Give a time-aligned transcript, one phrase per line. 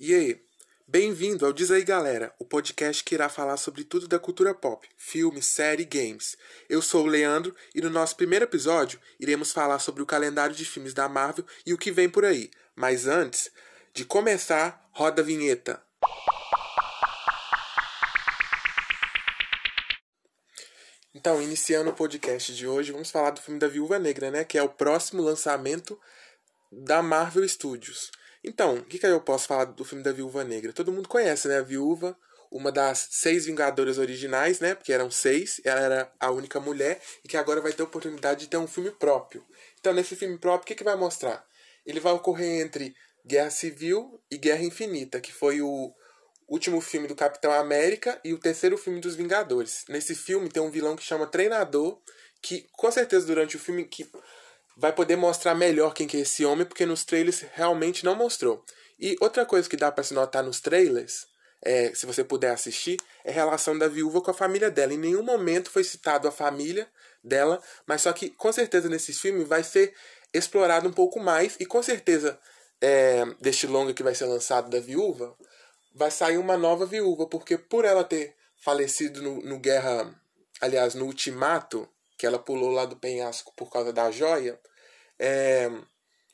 [0.00, 0.42] E aí,
[0.86, 4.88] bem-vindo ao Diz aí Galera, o podcast que irá falar sobre tudo da cultura pop,
[4.96, 6.36] filmes, série e games.
[6.68, 10.64] Eu sou o Leandro e no nosso primeiro episódio iremos falar sobre o calendário de
[10.64, 12.50] filmes da Marvel e o que vem por aí.
[12.74, 13.50] Mas antes
[13.92, 15.80] de começar, roda a vinheta.
[21.14, 24.42] Então, iniciando o podcast de hoje, vamos falar do filme da Viúva Negra, né?
[24.42, 26.00] Que é o próximo lançamento
[26.72, 28.10] da Marvel Studios.
[28.44, 30.72] Então, o que, que eu posso falar do filme da Viúva Negra?
[30.72, 31.58] Todo mundo conhece, né?
[31.58, 32.16] A Viúva,
[32.50, 34.74] uma das seis Vingadoras originais, né?
[34.74, 38.40] Porque eram seis, ela era a única mulher e que agora vai ter a oportunidade
[38.40, 39.44] de ter um filme próprio.
[39.80, 41.46] Então, nesse filme próprio, o que, que vai mostrar?
[41.86, 45.94] Ele vai ocorrer entre Guerra Civil e Guerra Infinita, que foi o
[46.48, 49.84] último filme do Capitão América e o terceiro filme dos Vingadores.
[49.88, 52.00] Nesse filme tem um vilão que chama Treinador,
[52.42, 54.10] que com certeza durante o filme que
[54.76, 58.64] vai poder mostrar melhor quem que é esse homem, porque nos trailers realmente não mostrou.
[58.98, 61.26] E outra coisa que dá para se notar nos trailers,
[61.64, 64.92] é, se você puder assistir, é a relação da viúva com a família dela.
[64.92, 66.88] Em nenhum momento foi citado a família
[67.22, 69.94] dela, mas só que com certeza nesse filme vai ser
[70.34, 72.38] explorado um pouco mais e com certeza
[72.80, 75.36] é, deste longa que vai ser lançado da viúva,
[75.94, 80.12] vai sair uma nova viúva, porque por ela ter falecido no, no Guerra,
[80.60, 81.88] aliás, no Ultimato,
[82.22, 84.56] que ela pulou lá do penhasco por causa da joia,
[85.18, 85.68] é,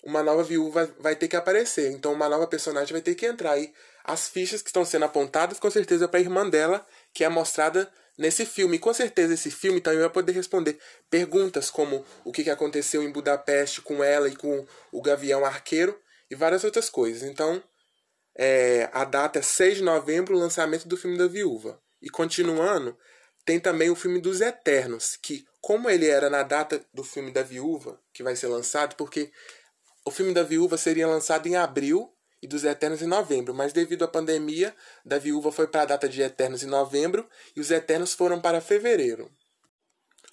[0.05, 1.91] uma nova viúva vai ter que aparecer.
[1.92, 3.58] Então uma nova personagem vai ter que entrar.
[3.58, 3.72] E
[4.05, 7.91] as fichas que estão sendo apontadas, com certeza, para a irmã dela, que é mostrada
[8.19, 8.77] nesse filme.
[8.77, 13.11] E com certeza esse filme também vai poder responder perguntas como o que aconteceu em
[13.11, 15.98] Budapeste com ela e com o Gavião Arqueiro
[16.30, 17.23] e várias outras coisas.
[17.23, 17.62] Então,
[18.36, 21.80] é, a data é 6 de novembro, o lançamento do filme da Viúva.
[22.02, 22.95] E continuando,
[23.48, 27.42] tem também o filme dos Eternos, que, como ele era na data do filme da
[27.42, 29.31] Viúva, que vai ser lançado, porque
[30.05, 34.05] o filme da Viúva seria lançado em abril e dos Eternos em novembro, mas devido
[34.05, 38.14] à pandemia, da Viúva foi para a data de Eternos em novembro e os Eternos
[38.14, 39.30] foram para fevereiro.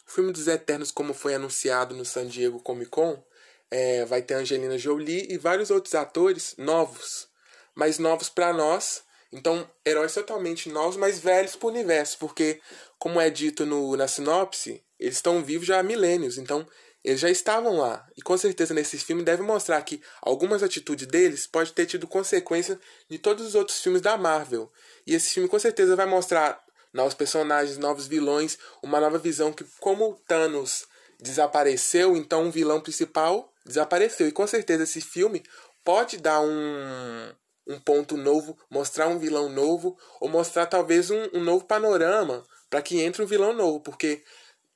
[0.07, 3.23] O filme dos Eternos, como foi anunciado no San Diego Comic Con,
[3.71, 7.27] é, vai ter Angelina Jolie e vários outros atores novos
[7.75, 9.03] mas novos para nós.
[9.31, 12.61] Então, heróis totalmente novos, mas velhos para o universo, porque,
[12.97, 16.65] como é dito no, na sinopse, eles estão vivos já há milênios, então
[17.03, 18.05] eles já estavam lá.
[18.17, 22.79] E com certeza nesse filme deve mostrar que algumas atitudes deles pode ter tido consequência
[23.09, 24.71] de todos os outros filmes da Marvel.
[25.05, 29.65] E esse filme com certeza vai mostrar novos personagens, novos vilões, uma nova visão que
[29.79, 30.87] como Thanos
[31.19, 34.27] desapareceu, então o vilão principal desapareceu.
[34.27, 35.43] E com certeza esse filme
[35.83, 37.33] pode dar um,
[37.67, 42.81] um ponto novo, mostrar um vilão novo, ou mostrar talvez um, um novo panorama para
[42.81, 44.23] que entre um vilão novo, porque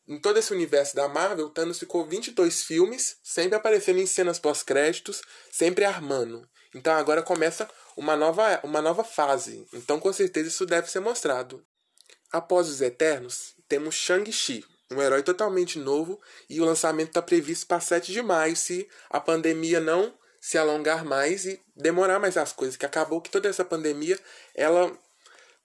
[0.10, 5.22] em todo esse universo da Marvel, Thanos ficou 22 filmes, sempre aparecendo em cenas pós-créditos,
[5.52, 6.50] sempre armando.
[6.74, 9.68] Então agora começa uma nova, uma nova fase.
[9.72, 11.64] Então com certeza isso deve ser mostrado.
[12.32, 16.20] Após os Eternos, temos Shang-Chi, um herói totalmente novo,
[16.50, 21.06] e o lançamento está previsto para 7 de maio, se a pandemia não se alongar
[21.06, 22.76] mais e demorar mais as coisas.
[22.76, 24.20] Que acabou que toda essa pandemia
[24.56, 24.92] ela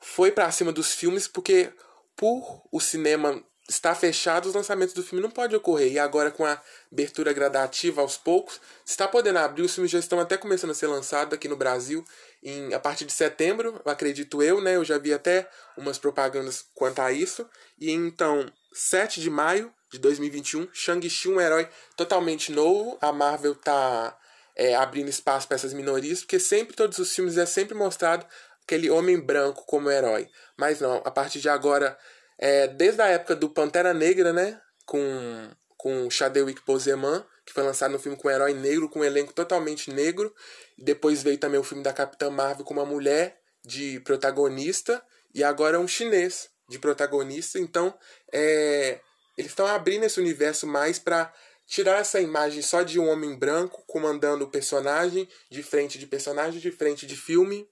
[0.01, 1.73] foi para cima dos filmes porque
[2.15, 5.93] por o cinema estar fechado, os lançamentos do filme não podem ocorrer.
[5.93, 6.61] E agora com a
[6.93, 10.87] abertura gradativa aos poucos, está podendo abrir, os filmes já estão até começando a ser
[10.87, 12.05] lançados aqui no Brasil
[12.43, 14.77] em, a partir de setembro, acredito eu, né?
[14.77, 17.49] Eu já vi até umas propagandas quanto a isso.
[17.79, 22.99] E então, 7 de maio de 2021, Shang-Chi, um herói totalmente novo.
[23.01, 24.17] A Marvel tá
[24.55, 28.27] é, abrindo espaço para essas minorias, porque sempre, todos os filmes é sempre mostrado
[28.63, 30.29] aquele homem branco como herói.
[30.57, 31.97] Mas não, a partir de agora,
[32.39, 34.61] é, desde a época do Pantera Negra, né?
[34.87, 39.05] Com, com Chadwick Boseman, que foi lançado no filme com um herói negro, com um
[39.05, 40.35] elenco totalmente negro.
[40.79, 45.03] Depois veio também o filme da Capitã Marvel com uma mulher de protagonista.
[45.35, 47.59] E agora um chinês de protagonista.
[47.59, 47.97] Então,
[48.33, 49.01] é,
[49.37, 51.33] eles estão abrindo esse universo mais para
[51.67, 56.61] tirar essa imagem só de um homem branco comandando o personagem, de frente de personagem,
[56.61, 57.69] de frente de filme.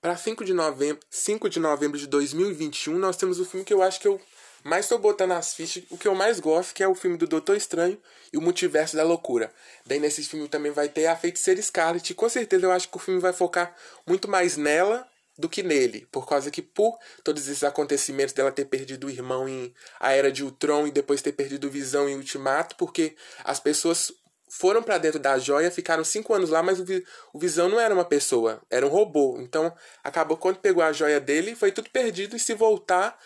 [0.00, 3.82] Para 5 de novembro, 5 de novembro de 2021, nós temos o filme que eu
[3.82, 4.18] acho que eu
[4.64, 7.26] mais estou botando as fichas, o que eu mais gosto, que é o filme do
[7.26, 8.00] Doutor Estranho
[8.32, 9.52] e o Multiverso da Loucura.
[9.84, 12.96] Daí nesse filme também vai ter a Feiticeira Scarlet, e com certeza eu acho que
[12.96, 13.76] o filme vai focar
[14.06, 15.06] muito mais nela
[15.36, 19.46] do que nele, por causa que por todos esses acontecimentos dela ter perdido o irmão
[19.46, 23.14] em A Era de Ultron e depois ter perdido Visão em Ultimato, porque
[23.44, 24.10] as pessoas
[24.50, 26.84] foram para dentro da joia, ficaram cinco anos lá, mas o,
[27.32, 29.38] o Visão não era uma pessoa, era um robô.
[29.40, 33.16] Então acabou quando pegou a joia dele, foi tudo perdido e se voltar,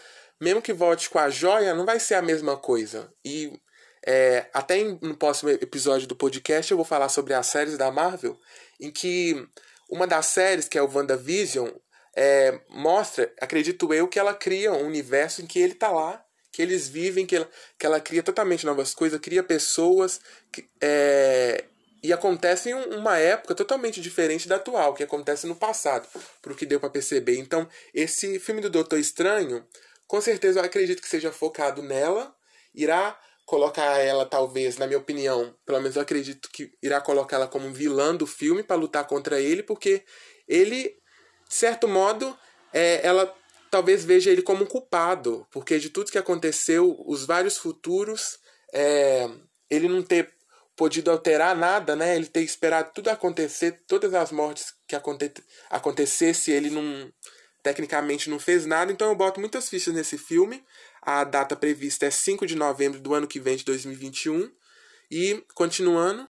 [0.41, 3.11] mesmo que volte com a joia, não vai ser a mesma coisa.
[3.25, 3.59] E
[4.07, 7.91] é, até em, no próximo episódio do podcast eu vou falar sobre as séries da
[7.91, 8.39] Marvel,
[8.79, 9.49] em que
[9.89, 11.71] uma das séries, que é o WandaVision,
[12.17, 16.24] é, mostra, acredito eu, que ela cria um universo em que ele tá lá,
[16.55, 20.21] que eles vivem, que ela, que ela cria totalmente novas coisas, cria pessoas,
[20.53, 21.65] que, é,
[22.01, 26.07] e acontece em uma época totalmente diferente da atual, que acontece no passado,
[26.41, 27.39] pro que deu para perceber.
[27.39, 29.67] Então, esse filme do Doutor Estranho,
[30.07, 32.33] com certeza eu acredito que seja focado nela,
[32.73, 37.49] irá colocar ela, talvez, na minha opinião, pelo menos eu acredito que irá colocar ela
[37.49, 40.05] como vilã do filme para lutar contra ele, porque
[40.47, 40.85] ele,
[41.49, 42.39] de certo modo,
[42.73, 43.35] é, ela
[43.75, 48.39] talvez veja ele como culpado, porque de tudo que aconteceu, os vários futuros,
[48.73, 49.29] é,
[49.69, 50.33] ele não ter
[50.77, 52.15] podido alterar nada, né?
[52.15, 55.33] Ele ter esperado tudo acontecer, todas as mortes que aconte
[55.69, 57.13] acontecesse, ele não
[57.65, 60.65] tecnicamente não fez nada, então eu boto muitas fichas nesse filme.
[61.03, 64.53] A data prevista é 5 de novembro do ano que vem, de 2021.
[65.11, 66.29] E, continuando,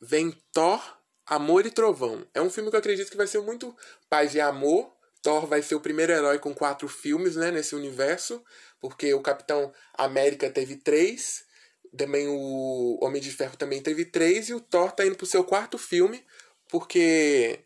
[0.00, 0.80] vem Thor,
[1.26, 2.24] Amor e Trovão.
[2.32, 3.76] É um filme que eu acredito que vai ser muito
[4.08, 4.95] paz e amor.
[5.26, 8.40] Thor vai ser o primeiro herói com quatro filmes né, nesse universo,
[8.80, 11.44] porque o Capitão América teve três,
[11.96, 15.42] também o Homem de Ferro também teve três, e o Thor tá indo pro seu
[15.42, 16.24] quarto filme,
[16.68, 17.58] porque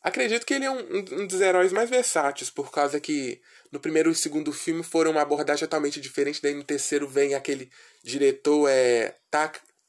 [0.00, 4.08] acredito que ele é um, um dos heróis mais versáteis, por causa que no primeiro
[4.08, 6.40] e segundo filme foram uma abordagem totalmente diferente.
[6.40, 7.68] Daí no terceiro vem aquele
[8.04, 9.16] diretor é,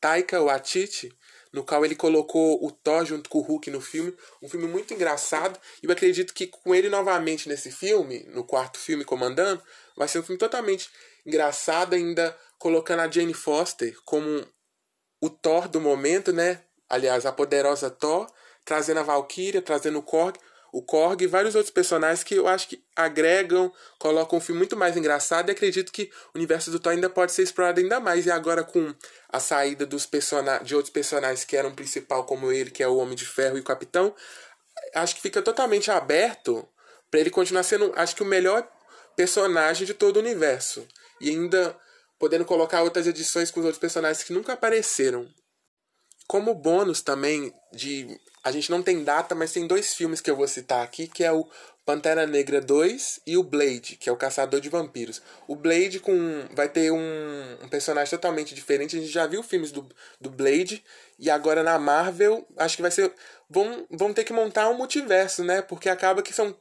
[0.01, 1.15] Taika Waititi,
[1.53, 4.13] no qual ele colocou o Thor junto com o Hulk no filme.
[4.41, 5.59] Um filme muito engraçado.
[5.81, 9.61] E eu acredito que com ele novamente nesse filme, no quarto filme comandando,
[9.95, 10.89] vai ser um filme totalmente
[11.23, 14.45] engraçado, ainda colocando a Jane Foster como
[15.21, 16.63] o Thor do momento, né?
[16.89, 18.27] Aliás, a poderosa Thor,
[18.65, 20.38] trazendo a Valkyria, trazendo o Korg
[20.74, 24.75] o Korg e vários outros personagens que eu acho que agregam, colocam um filme muito
[24.75, 28.25] mais engraçado e acredito que o universo do Thor ainda pode ser explorado ainda mais.
[28.25, 28.92] E agora com
[29.30, 32.98] a saída dos personagens de outros personagens que eram principal como ele, que é o
[32.98, 34.16] Homem de Ferro e o Capitão,
[34.96, 36.68] acho que fica totalmente aberto
[37.12, 38.68] para ele continuar sendo, acho que o melhor
[39.16, 40.88] personagem de todo o universo.
[41.22, 41.78] E ainda
[42.18, 45.30] podendo colocar outras edições com os outros personagens que nunca apareceram.
[46.33, 50.35] Como bônus também de a gente não tem data, mas tem dois filmes que eu
[50.35, 51.47] vou citar aqui, que é o
[51.85, 55.21] Pantera Negra 2 e o Blade, que é o Caçador de Vampiros.
[55.47, 56.13] O Blade com
[56.56, 58.97] vai ter um, um personagem totalmente diferente.
[58.97, 59.88] A gente já viu filmes do,
[60.19, 60.83] do Blade
[61.19, 63.13] e agora na Marvel, acho que vai ser
[63.47, 65.62] vão, vão ter que montar um multiverso, né?
[65.62, 66.57] Porque acaba que são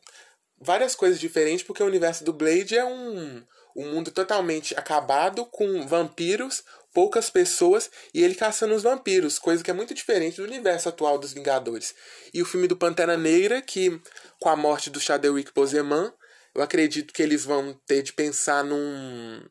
[0.60, 3.42] várias coisas diferentes, porque o universo do Blade é um
[3.74, 9.70] um mundo totalmente acabado com vampiros, poucas pessoas e ele caçando os vampiros, coisa que
[9.70, 11.94] é muito diferente do universo atual dos Vingadores.
[12.32, 14.00] E o filme do Pantera Negra, que
[14.38, 16.12] com a morte do Chadwick Boseman,
[16.54, 19.42] eu acredito que eles vão ter de pensar num,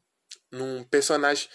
[0.52, 1.50] num personagem.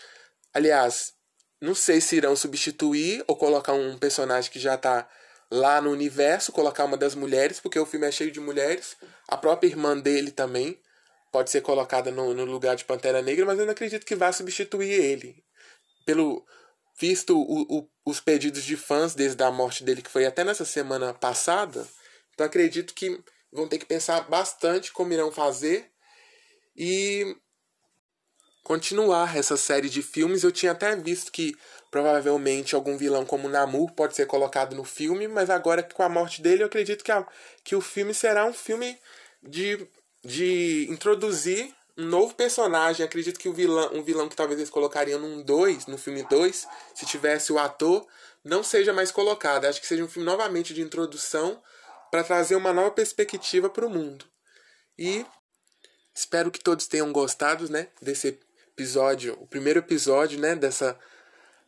[0.52, 1.12] Aliás,
[1.60, 5.08] não sei se irão substituir ou colocar um personagem que já está
[5.50, 8.96] lá no universo, colocar uma das mulheres, porque o filme é cheio de mulheres.
[9.28, 10.80] A própria irmã dele também
[11.30, 14.32] pode ser colocada no, no lugar de Pantera Negra, mas eu não acredito que vá
[14.32, 15.45] substituir ele
[16.06, 16.42] pelo
[16.98, 20.64] visto o, o, os pedidos de fãs desde a morte dele, que foi até nessa
[20.64, 21.86] semana passada,
[22.32, 23.22] então acredito que
[23.52, 25.90] vão ter que pensar bastante como irão fazer
[26.76, 27.36] e
[28.62, 30.42] continuar essa série de filmes.
[30.42, 31.54] Eu tinha até visto que
[31.90, 36.42] provavelmente algum vilão como Namor pode ser colocado no filme, mas agora com a morte
[36.42, 37.26] dele eu acredito que, a,
[37.64, 38.98] que o filme será um filme
[39.42, 39.88] de,
[40.24, 43.04] de introduzir um novo personagem.
[43.04, 46.66] Acredito que o vilão, um vilão que talvez eles colocariam num 2, no filme 2,
[46.94, 48.06] se tivesse o ator,
[48.44, 49.64] não seja mais colocado.
[49.64, 51.60] Acho que seja um filme novamente de introdução
[52.10, 54.24] para trazer uma nova perspectiva para o mundo.
[54.98, 55.24] E
[56.14, 58.38] espero que todos tenham gostado, né, desse
[58.72, 60.98] episódio, o primeiro episódio, né, dessa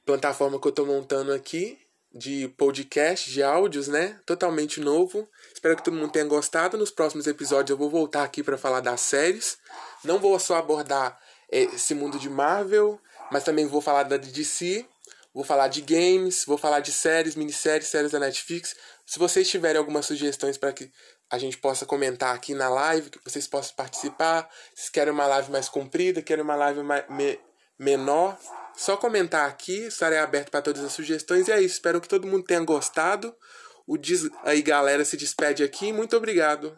[0.06, 1.78] plataforma que eu estou montando aqui
[2.12, 4.18] de podcast, de áudios, né?
[4.24, 5.28] Totalmente novo.
[5.52, 6.78] Espero que todo mundo tenha gostado.
[6.78, 9.58] Nos próximos episódios eu vou voltar aqui para falar das séries.
[10.04, 11.18] Não vou só abordar
[11.50, 13.00] eh, esse mundo de Marvel,
[13.30, 14.86] mas também vou falar da DC,
[15.34, 18.74] vou falar de games, vou falar de séries, minisséries, séries da Netflix.
[19.06, 20.90] Se vocês tiverem algumas sugestões para que
[21.30, 25.50] a gente possa comentar aqui na live, que vocês possam participar, se querem uma live
[25.50, 27.38] mais comprida, querem uma live mais, me,
[27.78, 28.36] menor,
[28.76, 31.48] só comentar aqui, estarei aberto para todas as sugestões.
[31.48, 33.34] E é isso, espero que todo mundo tenha gostado.
[33.86, 35.92] O Diz aí, galera, se despede aqui.
[35.92, 36.76] Muito obrigado.